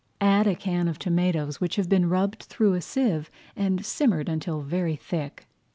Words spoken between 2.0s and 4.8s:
rubbed through a sieve and simmered until